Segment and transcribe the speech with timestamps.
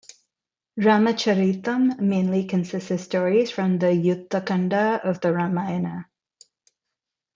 [0.79, 6.09] "Ramacharitham" mainly consists of stories from the Yuddha Kanda of the "Ramayana".